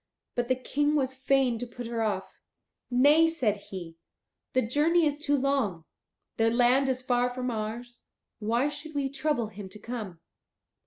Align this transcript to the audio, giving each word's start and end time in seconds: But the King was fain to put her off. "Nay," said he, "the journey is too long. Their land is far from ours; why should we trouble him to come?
But 0.33 0.47
the 0.47 0.55
King 0.55 0.95
was 0.95 1.13
fain 1.13 1.59
to 1.59 1.67
put 1.67 1.85
her 1.85 2.01
off. 2.01 2.41
"Nay," 2.89 3.27
said 3.27 3.57
he, 3.69 3.97
"the 4.53 4.63
journey 4.65 5.05
is 5.05 5.19
too 5.19 5.37
long. 5.37 5.85
Their 6.37 6.49
land 6.49 6.89
is 6.89 7.03
far 7.03 7.29
from 7.29 7.51
ours; 7.51 8.07
why 8.39 8.67
should 8.67 8.95
we 8.95 9.09
trouble 9.09 9.49
him 9.49 9.69
to 9.69 9.77
come? 9.77 10.19